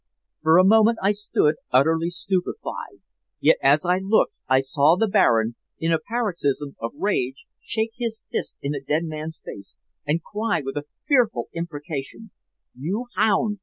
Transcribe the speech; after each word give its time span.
For 0.41 0.57
a 0.57 0.63
moment 0.65 0.97
I 1.03 1.11
stood 1.11 1.57
utterly 1.69 2.09
stupefied, 2.09 3.01
yet 3.39 3.57
as 3.61 3.85
I 3.85 3.99
looked 3.99 4.33
I 4.49 4.59
saw 4.61 4.95
the 4.95 5.07
Baron, 5.07 5.53
in 5.77 5.93
a 5.93 5.99
paroxysm 5.99 6.75
of 6.81 6.93
rage, 6.97 7.43
shake 7.61 7.91
his 7.99 8.23
fist 8.31 8.55
in 8.63 8.71
the 8.71 8.81
dead 8.81 9.03
man's 9.03 9.43
face, 9.45 9.77
and 10.07 10.23
cry 10.23 10.61
with 10.65 10.75
a 10.75 10.85
fearful 11.07 11.49
imprecation: 11.53 12.31
'You 12.75 13.09
hound! 13.15 13.59